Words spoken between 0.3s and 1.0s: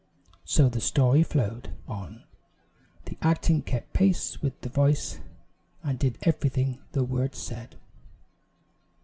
So the